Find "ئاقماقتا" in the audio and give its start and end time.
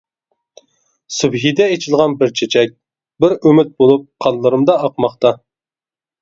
4.89-5.35